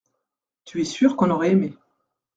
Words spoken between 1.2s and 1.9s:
aurait aimé.